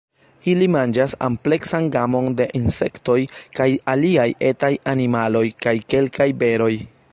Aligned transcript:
Ili 0.51 0.67
manĝas 0.75 1.11
ampleksan 1.27 1.89
gamon 1.95 2.37
de 2.39 2.47
insektoj 2.61 3.19
kaj 3.61 3.69
aliaj 3.95 4.27
etaj 4.51 4.73
animaloj 4.95 5.45
kaj 5.67 5.77
kelkaj 5.95 6.31
beroj. 6.45 6.75